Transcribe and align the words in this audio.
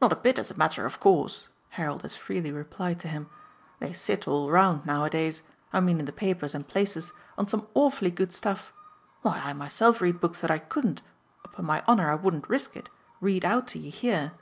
"Not 0.00 0.10
a 0.12 0.16
bit 0.16 0.40
as 0.40 0.50
a 0.50 0.56
matter 0.56 0.84
of 0.84 0.98
course," 0.98 1.48
Harold 1.78 2.04
as 2.04 2.16
freely 2.16 2.50
replied 2.50 2.98
to 2.98 3.06
him. 3.06 3.30
"They 3.78 3.92
sit, 3.92 4.26
all 4.26 4.50
round, 4.50 4.84
nowadays 4.84 5.44
I 5.72 5.78
mean 5.78 6.00
in 6.00 6.06
the 6.06 6.12
papers 6.12 6.56
and 6.56 6.66
places 6.66 7.12
on 7.38 7.46
some 7.46 7.68
awfully 7.72 8.10
good 8.10 8.32
stuff. 8.32 8.72
Why 9.22 9.38
I 9.38 9.52
myself 9.52 10.00
read 10.00 10.20
books 10.20 10.40
that 10.40 10.50
I 10.50 10.58
couldn't 10.58 11.02
upon 11.44 11.66
my 11.66 11.84
honour 11.86 12.10
I 12.10 12.16
wouldn't 12.16 12.48
risk 12.48 12.76
it! 12.76 12.88
read 13.20 13.44
out 13.44 13.68
to 13.68 13.78
you 13.78 13.92
here." 13.92 14.32